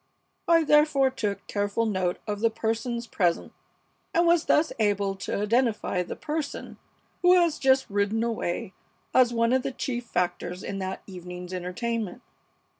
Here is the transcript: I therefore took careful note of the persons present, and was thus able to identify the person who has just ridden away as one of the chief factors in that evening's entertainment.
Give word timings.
I 0.47 0.63
therefore 0.63 1.11
took 1.11 1.45
careful 1.45 1.85
note 1.85 2.17
of 2.25 2.39
the 2.39 2.49
persons 2.49 3.05
present, 3.05 3.53
and 4.15 4.25
was 4.25 4.45
thus 4.45 4.73
able 4.79 5.13
to 5.17 5.39
identify 5.39 6.01
the 6.01 6.15
person 6.15 6.79
who 7.21 7.35
has 7.39 7.59
just 7.59 7.87
ridden 7.87 8.23
away 8.23 8.73
as 9.13 9.31
one 9.31 9.53
of 9.53 9.61
the 9.61 9.71
chief 9.71 10.07
factors 10.07 10.63
in 10.63 10.79
that 10.79 11.03
evening's 11.05 11.53
entertainment. 11.53 12.23